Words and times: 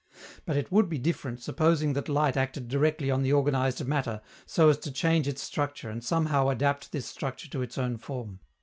But 0.47 0.57
it 0.57 0.71
would 0.71 0.89
be 0.89 0.97
different 0.97 1.43
supposing 1.43 1.93
that 1.93 2.09
light 2.09 2.35
acted 2.35 2.67
directly 2.67 3.11
on 3.11 3.21
the 3.21 3.33
organized 3.33 3.85
matter 3.85 4.19
so 4.47 4.67
as 4.69 4.79
to 4.79 4.91
change 4.91 5.27
its 5.27 5.43
structure 5.43 5.91
and 5.91 6.03
somehow 6.03 6.49
adapt 6.49 6.91
this 6.91 7.05
structure 7.05 7.47
to 7.51 7.61
its 7.61 7.77
own 7.77 7.97
form. 7.97 8.39